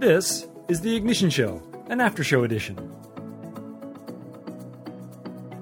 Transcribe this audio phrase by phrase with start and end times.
[0.00, 2.74] This is The Ignition Show, an after show edition.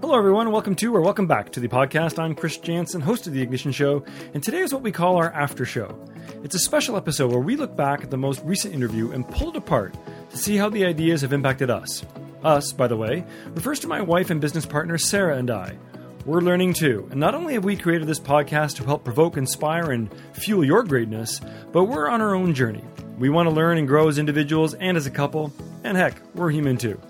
[0.01, 0.53] Hello, everyone.
[0.53, 2.21] Welcome to or welcome back to the podcast.
[2.21, 4.05] I'm Chris Jansen, host of The Ignition Show,
[4.35, 5.99] and today is what we call our after show.
[6.45, 9.49] It's a special episode where we look back at the most recent interview and pull
[9.49, 9.97] it apart
[10.31, 12.05] to see how the ideas have impacted us.
[12.45, 13.25] Us, by the way,
[13.55, 15.77] refers to my wife and business partner Sarah and I.
[16.25, 19.91] We're learning too, and not only have we created this podcast to help provoke, inspire,
[19.91, 21.41] and fuel your greatness,
[21.73, 22.85] but we're on our own journey.
[23.19, 26.51] We want to learn and grow as individuals and as a couple, and heck, we're
[26.51, 27.01] human too.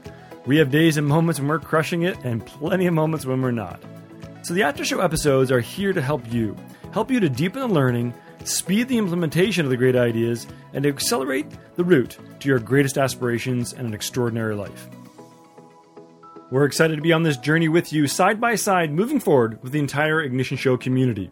[0.47, 3.51] We have days and moments when we're crushing it, and plenty of moments when we're
[3.51, 3.83] not.
[4.43, 6.57] So the after show episodes are here to help you,
[6.93, 10.89] help you to deepen the learning, speed the implementation of the great ideas, and to
[10.89, 14.89] accelerate the route to your greatest aspirations and an extraordinary life.
[16.51, 19.73] We're excited to be on this journey with you, side by side, moving forward with
[19.73, 21.31] the entire Ignition Show community.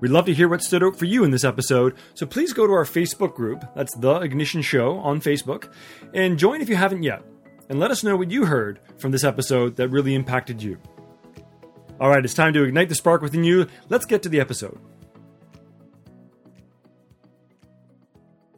[0.00, 2.66] We'd love to hear what stood out for you in this episode, so please go
[2.66, 5.70] to our Facebook group, that's The Ignition Show on Facebook,
[6.14, 7.22] and join if you haven't yet,
[7.68, 10.78] and let us know what you heard from this episode that really impacted you.
[12.00, 13.66] All right, it's time to ignite the spark within you.
[13.90, 14.80] Let's get to the episode.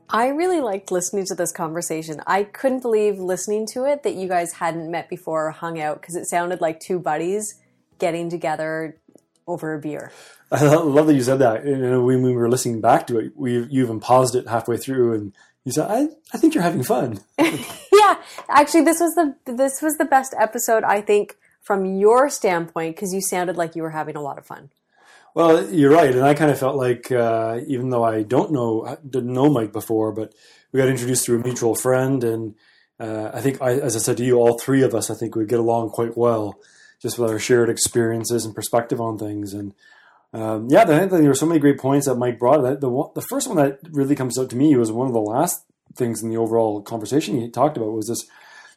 [0.08, 2.20] I really liked listening to this conversation.
[2.24, 6.00] I couldn't believe listening to it that you guys hadn't met before or hung out
[6.00, 7.58] because it sounded like two buddies
[7.98, 9.00] getting together
[9.46, 10.12] over a beer.
[10.52, 11.64] I love that you said that.
[11.64, 14.76] You know, when we were listening back to it, we you even paused it halfway
[14.76, 15.32] through and
[15.64, 18.16] you said, "I I think you're having fun." yeah,
[18.48, 23.14] actually, this was the this was the best episode I think from your standpoint because
[23.14, 24.70] you sounded like you were having a lot of fun.
[25.34, 28.98] Well, you're right, and I kind of felt like uh, even though I don't know
[29.08, 30.34] didn't know Mike before, but
[30.72, 32.54] we got introduced through a mutual friend, and
[33.02, 35.34] uh, I think, I, as I said to you, all three of us, I think
[35.34, 36.60] we get along quite well,
[37.02, 39.52] just with our shared experiences and perspective on things.
[39.52, 39.74] And
[40.32, 42.62] um, yeah, I think there were so many great points that Mike brought.
[42.62, 45.20] The, the the first one that really comes out to me was one of the
[45.20, 45.64] last
[45.94, 48.24] things in the overall conversation he talked about was this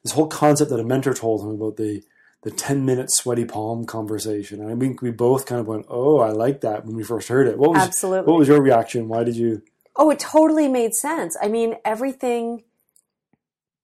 [0.04, 2.04] this whole concept that a mentor told him about the
[2.46, 4.62] the 10 minute sweaty palm conversation.
[4.62, 7.28] And I think we both kind of went, Oh, I like that when we first
[7.28, 7.58] heard it.
[7.58, 8.32] What was, Absolutely.
[8.32, 9.08] What was your reaction?
[9.08, 9.64] Why did you?
[9.96, 11.36] Oh, it totally made sense.
[11.42, 12.64] I mean, everything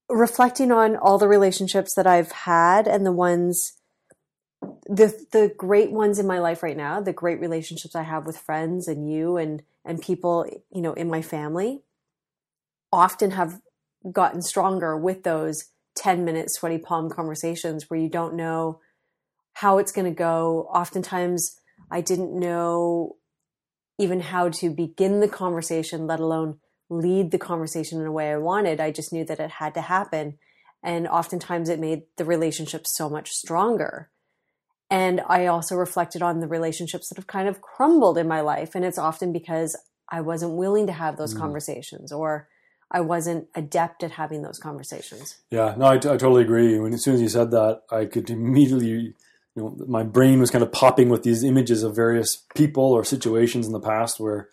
[0.10, 3.74] reflecting on all the relationships that I've had and the ones,
[4.62, 8.38] the, the great ones in my life right now, the great relationships I have with
[8.38, 11.82] friends and you and, and people, you know, in my family
[12.92, 13.62] often have
[14.12, 18.80] gotten stronger with those 10 minute sweaty palm conversations where you don't know
[19.54, 20.70] how it's going to go.
[20.74, 23.18] Oftentimes, I didn't know
[23.98, 28.38] even how to begin the conversation, let alone lead the conversation in a way I
[28.38, 28.80] wanted.
[28.80, 30.38] I just knew that it had to happen.
[30.84, 34.11] And oftentimes, it made the relationship so much stronger.
[34.92, 38.76] And I also reflected on the relationships that have kind of crumbled in my life.
[38.76, 39.78] And it's often because
[40.10, 41.40] I wasn't willing to have those mm.
[41.40, 42.50] conversations or
[42.92, 45.38] I wasn't adept at having those conversations.
[45.50, 46.78] Yeah, no, I, t- I totally agree.
[46.78, 49.14] When as soon as you said that, I could immediately, you
[49.56, 53.66] know, my brain was kind of popping with these images of various people or situations
[53.66, 54.50] in the past where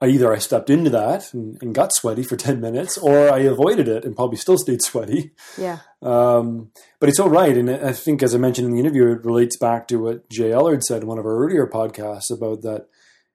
[0.00, 3.40] I either I stepped into that and, and got sweaty for ten minutes, or I
[3.40, 5.32] avoided it and probably still stayed sweaty.
[5.58, 5.80] Yeah.
[6.02, 9.24] Um, but it's all right, and I think, as I mentioned in the interview, it
[9.24, 12.86] relates back to what Jay Ellard said in one of our earlier podcasts about that.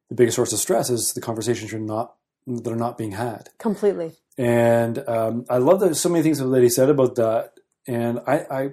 [0.09, 2.13] The biggest source of stress is the conversations are not
[2.45, 3.49] that are not being had.
[3.57, 4.11] Completely.
[4.37, 7.53] And um, I love that so many things that he said about that.
[7.87, 8.69] And I, I,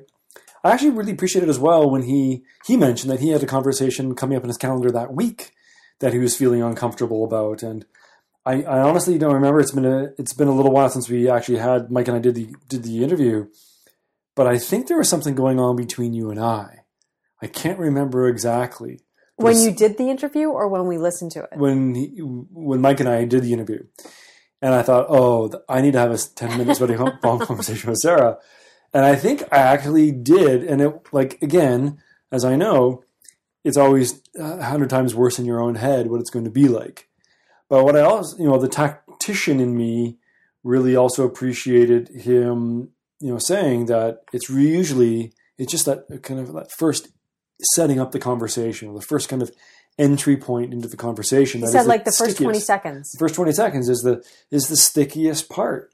[0.65, 4.15] I actually really appreciated as well when he he mentioned that he had a conversation
[4.15, 5.53] coming up in his calendar that week
[6.03, 7.63] that he was feeling uncomfortable about.
[7.63, 7.87] And
[8.45, 9.61] I, I honestly don't remember.
[9.61, 12.21] It's been a it's been a little while since we actually had Mike and I
[12.21, 13.47] did the did the interview.
[14.35, 16.85] But I think there was something going on between you and I.
[17.41, 19.01] I can't remember exactly.
[19.37, 21.51] When you did the interview, or when we listened to it?
[21.57, 23.83] When he, when Mike and I did the interview,
[24.61, 27.99] and I thought, oh, I need to have a 10 minutes sweaty palm conversation with
[27.99, 28.39] Sarah.
[28.95, 30.63] And I think I actually did.
[30.63, 31.99] And it, like, again,
[32.31, 33.03] as I know,
[33.65, 36.69] it's always a hundred times worse in your own head what it's going to be
[36.69, 37.09] like.
[37.69, 40.19] But what I also, you know, the tactician in me
[40.63, 46.53] really also appreciated him, you know, saying that it's usually, it's just that kind of
[46.55, 47.09] that first
[47.75, 49.51] setting up the conversation, the first kind of
[49.99, 51.61] entry point into the conversation.
[51.61, 53.11] You said like the, the first twenty seconds.
[53.13, 55.91] The first twenty seconds is the is the stickiest part.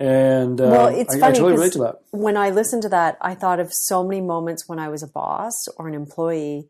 [0.00, 1.96] And uh, well, it's I, funny I totally relate to that.
[2.12, 5.08] When I listened to that, I thought of so many moments when I was a
[5.08, 6.68] boss or an employee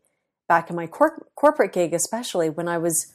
[0.49, 3.13] back in my cor- corporate gig, especially when I was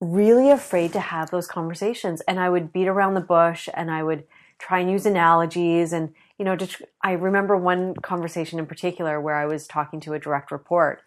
[0.00, 4.02] really afraid to have those conversations, and I would beat around the bush, and I
[4.02, 4.24] would
[4.58, 5.92] try and use analogies.
[5.92, 10.14] And you know just, i remember one conversation in particular where i was talking to
[10.14, 11.02] a direct report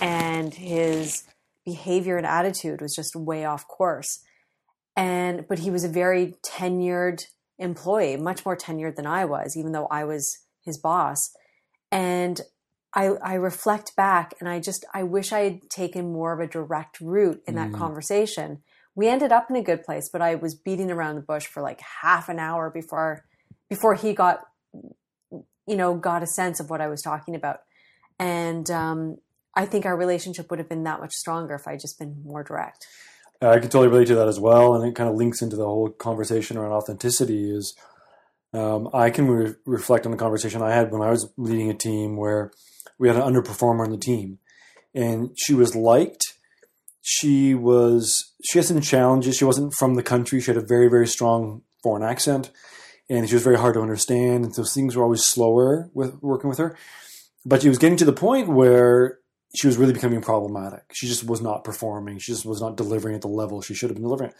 [0.00, 1.24] and his
[1.68, 4.24] behavior and attitude was just way off course.
[4.96, 7.24] And but he was a very tenured
[7.58, 11.30] employee, much more tenured than I was, even though I was his boss.
[11.92, 12.40] And
[12.94, 16.46] I, I reflect back and I just, I wish I had taken more of a
[16.46, 17.78] direct route in that Mm.
[17.78, 18.62] conversation.
[18.94, 21.62] We ended up in a good place, but I was beating around the bush for
[21.62, 23.24] like half an hour before,
[23.68, 24.40] before he got,
[25.30, 27.60] you know, got a sense of what I was talking about.
[28.18, 29.18] And, um,
[29.54, 32.22] I think our relationship would have been that much stronger if I had just been
[32.24, 32.86] more direct.
[33.42, 35.56] Uh, I can totally relate to that as well, and it kind of links into
[35.56, 37.50] the whole conversation around authenticity.
[37.50, 37.74] Is
[38.52, 41.74] um, I can re- reflect on the conversation I had when I was leading a
[41.74, 42.52] team where
[42.98, 44.38] we had an underperformer on the team,
[44.94, 46.34] and she was liked.
[47.00, 49.36] She was she had some challenges.
[49.36, 50.40] She wasn't from the country.
[50.40, 52.50] She had a very very strong foreign accent,
[53.08, 54.44] and she was very hard to understand.
[54.44, 56.76] And so things were always slower with working with her.
[57.44, 59.18] But she was getting to the point where
[59.56, 60.82] she was really becoming problematic.
[60.92, 62.18] She just was not performing.
[62.18, 64.32] She just was not delivering at the level she should have been delivering.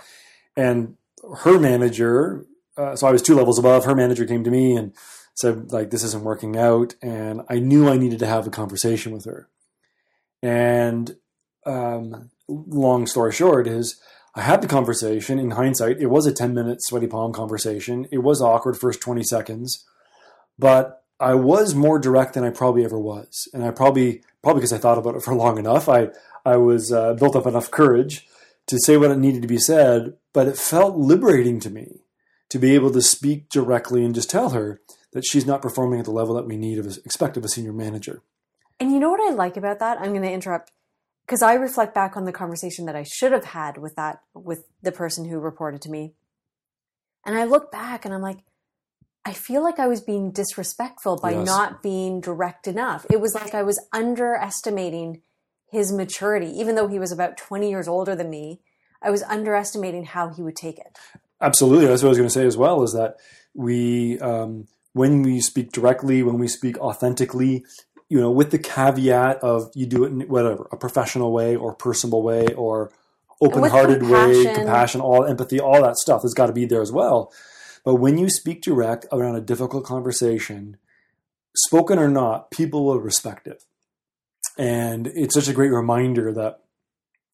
[0.57, 0.97] And
[1.39, 2.45] her manager,
[2.77, 3.85] uh, so I was two levels above.
[3.85, 4.93] Her manager came to me and
[5.41, 6.95] said, like, this isn't working out.
[7.03, 9.49] And I knew I needed to have a conversation with her.
[10.43, 11.17] And
[11.67, 14.01] um, long story short is,
[14.35, 15.39] I had the conversation.
[15.39, 18.07] In hindsight, it was a ten minute sweaty palm conversation.
[18.13, 19.85] It was awkward first twenty seconds,
[20.59, 24.73] but I was more direct than I probably ever was, and I probably probably because
[24.73, 25.89] I thought about it for long enough.
[25.89, 26.11] I
[26.45, 28.29] I was uh, built up enough courage
[28.69, 32.03] to say what needed to be said, but it felt liberating to me
[32.51, 34.81] to be able to speak directly and just tell her
[35.13, 37.49] that she's not performing at the level that we need of a, expect of a
[37.49, 38.23] senior manager.
[38.81, 39.99] And you know what I like about that?
[39.99, 40.73] I'm going to interrupt
[41.27, 44.65] because I reflect back on the conversation that I should have had with that with
[44.83, 46.15] the person who reported to me.
[47.25, 48.39] And I look back and I'm like
[49.25, 51.45] I feel like I was being disrespectful by Yes.
[51.45, 53.05] not being direct enough.
[53.11, 55.21] It was like I was underestimating
[55.71, 58.61] his maturity even though he was about 20 years older than me.
[59.03, 60.99] I was underestimating how he would take it.
[61.41, 62.83] Absolutely, that's what I was going to say as well.
[62.83, 63.17] Is that
[63.55, 67.65] we, um, when we speak directly, when we speak authentically,
[68.09, 71.75] you know, with the caveat of you do it in whatever a professional way or
[71.75, 72.91] personable way or
[73.41, 74.55] open-hearted way, compassion.
[74.55, 77.33] compassion, all empathy, all that stuff has got to be there as well.
[77.85, 80.79] But when you speak direct around a difficult conversation,
[81.55, 83.63] spoken or not, people will respect it.
[84.59, 86.61] And it's such a great reminder that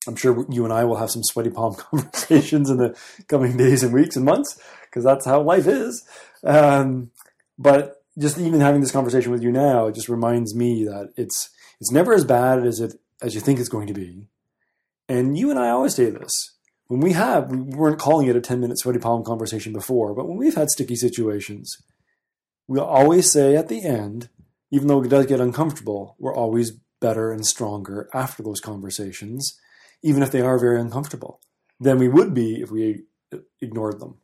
[0.07, 2.99] I'm sure you and I will have some sweaty palm conversations in the
[3.29, 6.07] coming days and weeks and months because that's how life is.
[6.43, 7.11] Um,
[7.59, 11.51] but just even having this conversation with you now, it just reminds me that it's
[11.81, 14.29] it's never as bad as it as you think it's going to be.
[15.09, 16.55] And you and I always say this
[16.87, 20.29] when we have we weren't calling it a 10 minute sweaty palm conversation before, but
[20.29, 21.77] when we've had sticky situations,
[22.69, 24.29] we'll always say at the end,
[24.71, 29.59] even though it does get uncomfortable, we're always better and stronger after those conversations,
[30.03, 31.41] even if they are very uncomfortable,
[31.81, 33.03] than we would be if we
[33.61, 34.19] ignored them.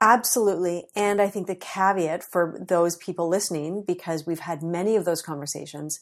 [0.00, 0.86] Absolutely.
[0.96, 5.20] And I think the caveat for those people listening, because we've had many of those
[5.20, 6.00] conversations,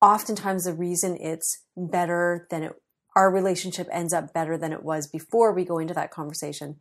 [0.00, 2.72] oftentimes the reason it's better than it,
[3.16, 6.76] our relationship ends up better than it was before we go into that conversation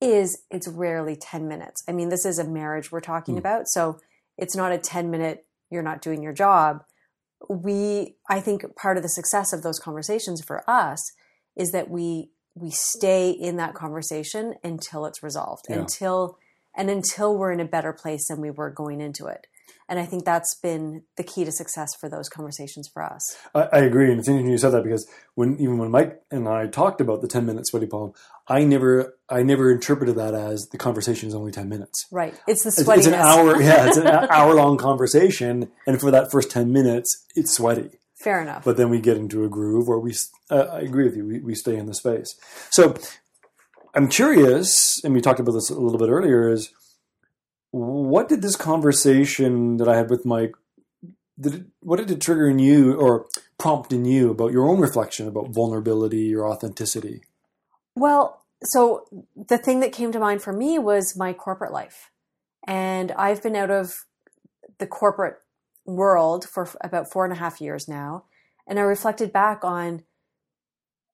[0.00, 1.84] is it's rarely 10 minutes.
[1.88, 3.40] I mean, this is a marriage we're talking Hmm.
[3.40, 3.68] about.
[3.68, 4.00] So
[4.36, 6.82] it's not a 10 minute, you're not doing your job.
[7.48, 11.12] We, I think part of the success of those conversations for us
[11.56, 15.80] is that we we stay in that conversation until it's resolved Yeah.
[15.80, 16.38] until
[16.76, 19.46] and until we're in a better place than we were going into it
[19.88, 23.62] and i think that's been the key to success for those conversations for us I,
[23.72, 26.66] I agree, and it's interesting you said that because when even when Mike and I
[26.66, 28.12] talked about the ten minute sweaty palm,
[28.48, 32.06] I never I never interpreted that as the conversation is only ten minutes.
[32.12, 36.10] right it's the It's, it's an hour, yeah, it's an hour long conversation, and for
[36.12, 37.90] that first ten minutes, it's sweaty.
[38.24, 40.14] Fair enough But then we get into a groove where we,
[40.50, 41.26] uh, I agree with you.
[41.26, 42.34] We, we stay in the space.
[42.70, 42.94] So
[43.94, 46.50] I'm curious, and we talked about this a little bit earlier.
[46.50, 46.70] Is
[47.70, 50.54] what did this conversation that I had with Mike?
[51.38, 53.26] Did it, what did it trigger in you or
[53.58, 57.22] prompt in you about your own reflection about vulnerability or authenticity?
[57.96, 62.10] Well, so the thing that came to mind for me was my corporate life.
[62.66, 64.06] And I've been out of
[64.78, 65.36] the corporate
[65.84, 68.24] world for about four and a half years now.
[68.66, 70.04] And I reflected back on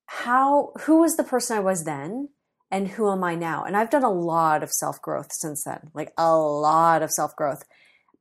[0.07, 2.29] how, who was the person I was then
[2.71, 3.65] and who am I now?
[3.65, 7.35] And I've done a lot of self growth since then, like a lot of self
[7.37, 7.65] growth.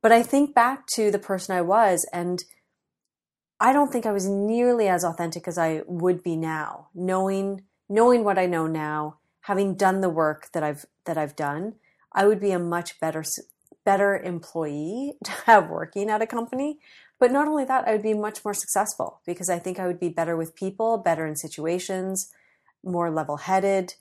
[0.02, 2.42] But I think back to the person I was and
[3.60, 8.24] I don't think I was nearly as authentic as I would be now, knowing knowing
[8.24, 11.74] what I know now, having done the work that I've that I've done,
[12.12, 13.22] I would be a much better
[13.84, 16.78] better employee to have working at a company.
[17.18, 20.00] But not only that, I would be much more successful because I think I would
[20.00, 22.30] be better with people, better in situations,
[22.82, 23.94] more level-headed,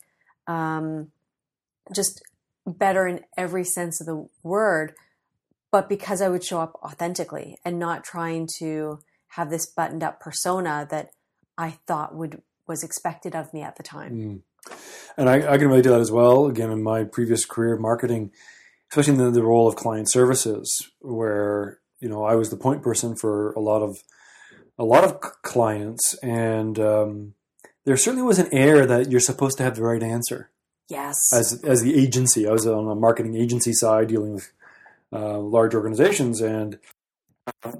[0.47, 1.11] um,
[1.93, 2.21] just
[2.65, 4.93] better in every sense of the word,
[5.71, 8.99] but because I would show up authentically and not trying to
[9.33, 11.11] have this buttoned up persona that
[11.57, 14.13] I thought would was expected of me at the time.
[14.13, 14.75] Mm.
[15.17, 16.45] And I, I, can really do that as well.
[16.45, 18.31] Again, in my previous career, of marketing,
[18.91, 22.81] especially in the, the, role of client services, where you know I was the point
[22.81, 23.97] person for a lot of
[24.77, 27.33] a lot of clients, and um,
[27.85, 30.49] there certainly was an air that you're supposed to have the right answer.
[30.87, 31.31] Yes.
[31.33, 34.51] As as the agency, I was on a marketing agency side dealing with
[35.13, 36.79] uh, large organizations, and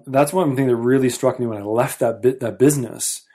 [0.05, 3.25] that's one thing that really struck me when I left that bit that business.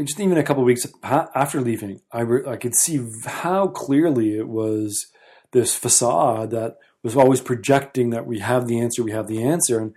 [0.00, 4.48] Just even a couple weeks after leaving, I re- I could see how clearly it
[4.48, 5.06] was
[5.52, 9.80] this facade that was always projecting that we have the answer, we have the answer,
[9.80, 9.94] and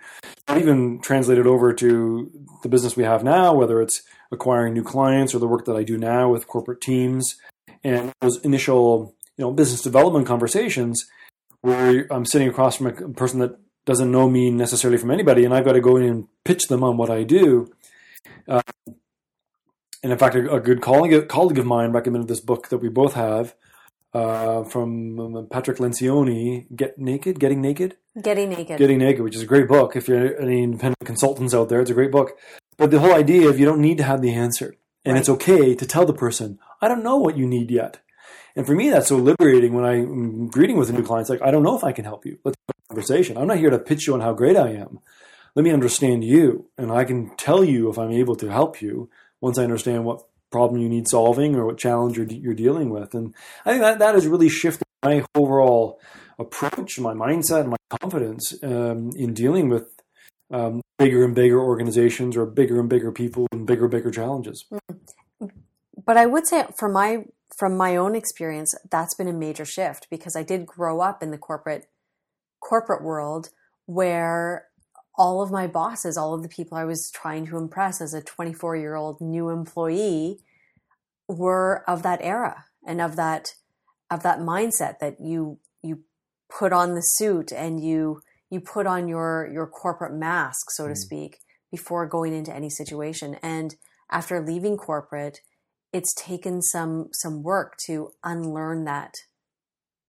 [0.60, 2.32] even translated over to
[2.64, 5.84] the business we have now, whether it's acquiring new clients or the work that I
[5.84, 7.36] do now with corporate teams,
[7.84, 11.06] and those initial you know business development conversations
[11.62, 15.54] where I'm sitting across from a person that doesn't know me necessarily from anybody, and
[15.54, 17.72] I've got to go in and pitch them on what I do.
[18.48, 18.62] Uh,
[20.04, 22.90] and in fact, a, a, good colleague, colleague of mine recommended this book that we
[22.90, 23.56] both have
[24.16, 29.42] uh, from um, Patrick Lencioni, "Get Naked," "Getting Naked," "Getting Naked," "Getting Naked," which is
[29.42, 29.96] a great book.
[29.96, 32.38] If you're any independent consultants out there, it's a great book.
[32.78, 35.20] But the whole idea of you don't need to have the answer, and right.
[35.20, 38.00] it's okay to tell the person, "I don't know what you need yet."
[38.56, 41.24] And for me, that's so liberating when I'm greeting with a new client.
[41.24, 42.40] It's like, I don't know if I can help you.
[42.46, 43.38] Let's have a conversation.
[43.38, 45.00] I'm not here to pitch you on how great I am.
[45.56, 49.10] Let me understand you, and I can tell you if I'm able to help you
[49.42, 50.24] once I understand what
[50.56, 53.14] problem you need solving or what challenge you're, you're dealing with.
[53.14, 53.36] And
[53.66, 56.00] I think that that has really shifted my overall
[56.40, 59.88] approach, my mindset, and my confidence um, in dealing with
[60.52, 64.66] um, bigger and bigger organizations or bigger and bigger people and bigger bigger challenges.
[66.06, 67.26] But I would say, from my
[67.58, 71.32] from my own experience, that's been a major shift because I did grow up in
[71.32, 71.88] the corporate
[72.62, 73.50] corporate world
[73.88, 74.68] where
[75.18, 78.22] all of my bosses, all of the people I was trying to impress as a
[78.22, 80.40] 24 year old new employee
[81.28, 83.56] were of that era and of that
[84.12, 86.04] of that mindset that you you
[86.50, 90.94] put on the suit and you you put on your your corporate mask so to
[90.94, 90.98] mm.
[90.98, 91.40] speak
[91.72, 93.76] before going into any situation and
[94.12, 95.40] after leaving corporate
[95.96, 99.14] it's taken some some work to unlearn that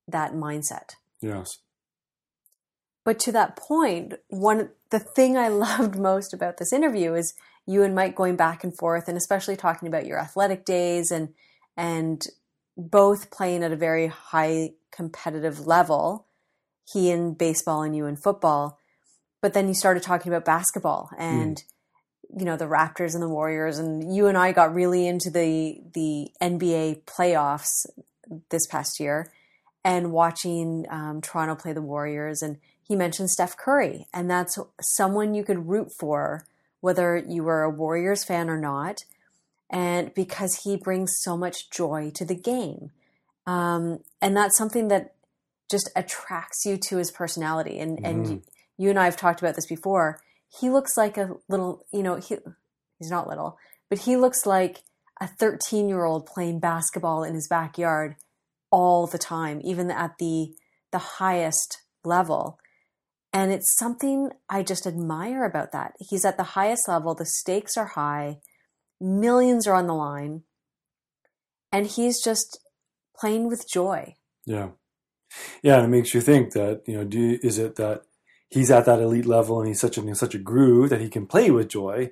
[0.08, 0.94] that mindset.
[1.20, 1.58] Yes.
[3.06, 7.34] But to that point, one the thing I loved most about this interview is
[7.64, 11.30] you and Mike going back and forth and especially talking about your athletic days and
[11.76, 12.22] and
[12.76, 16.26] both playing at a very high competitive level.
[16.84, 18.78] He in baseball and you in football.
[19.40, 21.62] But then you started talking about basketball and mm
[22.36, 25.78] you know the Raptors and the Warriors, and you and I got really into the
[25.94, 27.86] the NBA playoffs
[28.50, 29.32] this past year,
[29.87, 35.33] and watching um, Toronto play the Warriors, and he mentioned Steph Curry, and that's someone
[35.33, 36.45] you could root for,
[36.81, 39.05] whether you were a Warriors fan or not,
[39.71, 42.90] and because he brings so much joy to the game,
[43.47, 45.14] um, and that's something that
[45.71, 48.05] just attracts you to his personality, and mm.
[48.05, 48.43] and
[48.76, 50.19] you and I have talked about this before
[50.61, 52.37] he looks like a little, you know, he,
[52.99, 54.83] he's not little, but he looks like
[55.21, 58.16] a 13 year old playing basketball in his backyard
[58.70, 60.54] all the time, even at the,
[60.92, 62.58] the highest level.
[63.32, 65.92] And it's something I just admire about that.
[65.99, 68.38] He's at the highest level, the stakes are high,
[69.00, 70.42] millions are on the line,
[71.70, 72.58] and he's just
[73.18, 74.14] playing with joy.
[74.46, 74.70] Yeah.
[75.62, 78.02] Yeah, and it makes you think that, you know, do is it that
[78.49, 81.26] he's at that elite level and he's such a such a groove that he can
[81.26, 82.11] play with joy,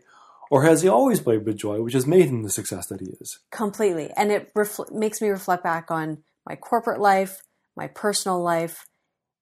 [0.50, 3.14] or has he always played with joy, which has made him the success that he
[3.20, 3.38] is?
[3.50, 7.42] Completely, and it refl- makes me reflect back on my corporate life,
[7.76, 8.86] my personal life.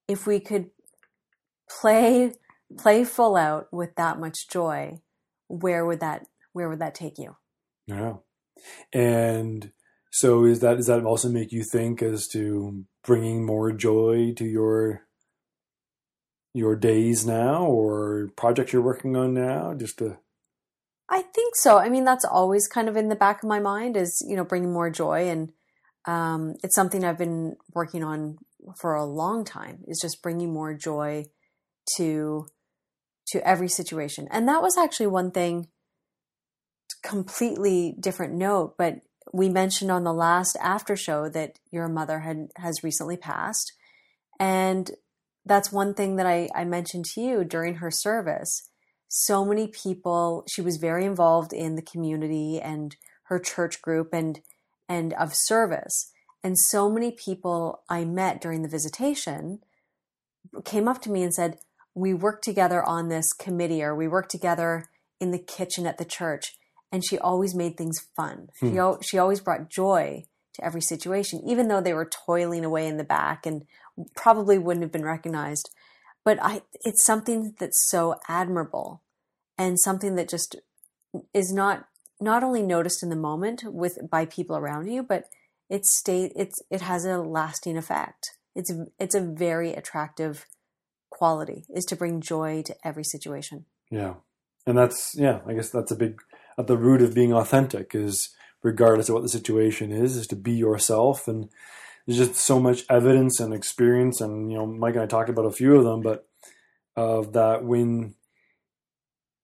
[0.09, 0.71] If we could
[1.69, 2.33] play
[2.79, 5.01] play full out with that much joy,
[5.49, 7.37] where would that where would that take you?
[7.87, 8.15] Yeah,
[8.93, 9.73] and
[10.11, 14.45] so is that does that also make you think as to bringing more joy to
[14.45, 15.07] your
[16.55, 20.19] your days now or projects you're working on now just to
[21.09, 23.97] i think so i mean that's always kind of in the back of my mind
[23.97, 25.51] is you know bringing more joy and
[26.07, 28.37] um, it's something i've been working on
[28.81, 31.25] for a long time is just bringing more joy
[31.97, 32.47] to
[33.27, 35.69] to every situation and that was actually one thing
[37.03, 39.01] completely different note but
[39.33, 43.73] we mentioned on the last after show that your mother had has recently passed
[44.39, 44.91] and
[45.45, 48.69] that's one thing that I, I mentioned to you during her service.
[49.09, 54.41] So many people, she was very involved in the community and her church group and
[54.93, 56.13] and of service.
[56.45, 59.61] And so many people I met during the visitation
[60.65, 61.59] came up to me and said,
[61.95, 66.05] We worked together on this committee or we worked together in the kitchen at the
[66.05, 66.57] church.
[66.91, 68.49] And she always made things fun.
[68.61, 68.99] Hmm.
[69.01, 72.99] She, she always brought joy to every situation, even though they were toiling away in
[72.99, 73.65] the back and
[74.15, 75.71] probably wouldn't have been recognized.
[76.23, 79.01] But I, it's something that's so admirable
[79.57, 80.57] and something that just
[81.33, 81.87] is not
[82.23, 85.25] not only noticed in the moment with by people around you, but
[85.69, 88.31] it stay it's it has a lasting effect.
[88.55, 90.47] It's it's a very attractive
[91.11, 93.67] quality is to bring joy to every situation.
[93.91, 94.15] Yeah.
[94.67, 96.21] And that's yeah, I guess that's a big
[96.59, 98.31] at the root of being authentic is
[98.63, 101.49] regardless of what the situation is, is to be yourself and
[102.07, 105.47] there's just so much evidence and experience and you know Mike and I talked about
[105.47, 106.27] a few of them, but
[106.95, 108.15] of that when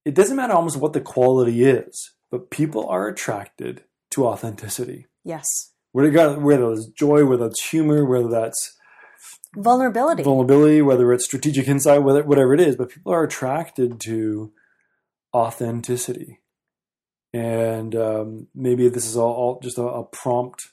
[0.04, 5.06] it doesn't matter almost what the quality is, but people are attracted to authenticity.
[5.24, 5.72] Yes.
[5.92, 8.76] Whether, whether it's joy, whether it's humor, whether that's
[9.56, 14.52] vulnerability, vulnerability, whether it's strategic insight, whether whatever it is, but people are attracted to
[15.34, 16.40] authenticity.
[17.32, 20.68] And um, maybe this is all, all just a, a, prompt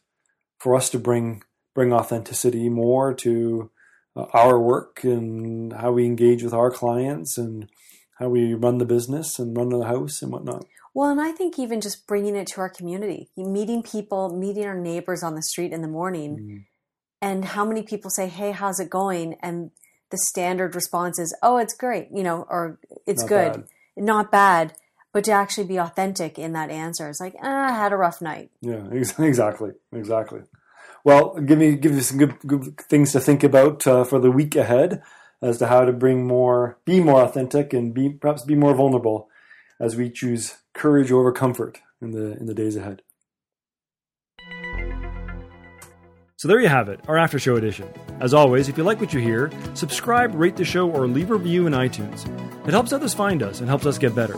[0.59, 1.43] for us to bring
[1.73, 3.69] bring authenticity more to
[4.15, 7.69] uh, our work and how we engage with our clients and
[8.15, 10.65] how we run the business and run the house and whatnot.
[10.93, 14.79] Well, and I think even just bringing it to our community, meeting people, meeting our
[14.79, 16.65] neighbors on the street in the morning, mm.
[17.21, 19.71] and how many people say, "Hey, how's it going?" and
[20.11, 23.67] the standard response is, "Oh, it's great," you know, or "It's not good," bad.
[23.97, 24.73] not bad.
[25.11, 28.21] But to actually be authentic in that answer, it's like, ah, I had a rough
[28.21, 28.51] night.
[28.59, 30.41] Yeah, exactly, exactly.
[31.05, 34.31] Well, give me give you some good, good things to think about uh, for the
[34.31, 35.01] week ahead
[35.41, 39.29] as to how to bring more, be more authentic, and be perhaps be more vulnerable
[39.79, 43.01] as we choose courage over comfort in the in the days ahead.
[46.37, 47.87] So there you have it, our after show edition.
[48.19, 51.35] As always, if you like what you hear, subscribe, rate the show, or leave a
[51.35, 52.27] review in iTunes.
[52.67, 54.37] It helps others find us and helps us get better.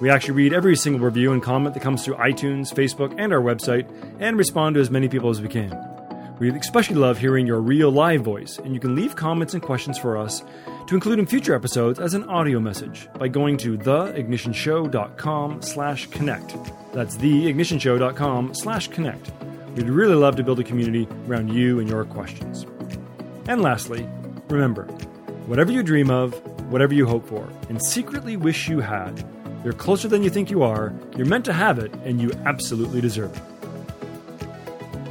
[0.00, 3.40] We actually read every single review and comment that comes through iTunes, Facebook, and our
[3.40, 5.95] website, and respond to as many people as we can.
[6.38, 9.96] We especially love hearing your real live voice, and you can leave comments and questions
[9.96, 10.42] for us
[10.86, 16.54] to include in future episodes as an audio message by going to theignitionshow.com slash connect.
[16.92, 19.32] That's theignitionshow.com slash connect.
[19.74, 22.66] We'd really love to build a community around you and your questions.
[23.48, 24.06] And lastly,
[24.48, 24.84] remember,
[25.46, 26.34] whatever you dream of,
[26.70, 29.24] whatever you hope for, and secretly wish you had,
[29.64, 33.00] you're closer than you think you are, you're meant to have it, and you absolutely
[33.00, 33.42] deserve it.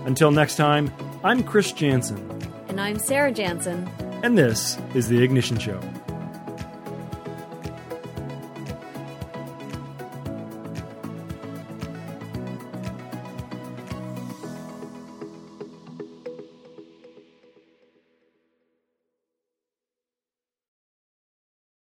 [0.06, 0.92] Until next time,
[1.26, 2.20] I'm Chris Jansen.
[2.68, 3.90] And I'm Sarah Jansen.
[4.22, 5.80] And this is The Ignition Show.